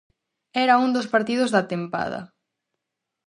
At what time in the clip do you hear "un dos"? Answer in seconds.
0.85-1.07